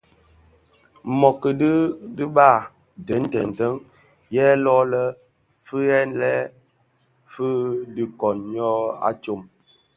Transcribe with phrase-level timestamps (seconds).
[1.19, 2.49] Mōōki dhi a diba
[3.07, 3.73] deň deň deň
[4.35, 5.03] yè lō lè
[5.65, 6.45] fighèlèn
[7.31, 7.47] fi
[7.93, 8.73] dhi koň ňyô
[9.07, 9.41] a tsom.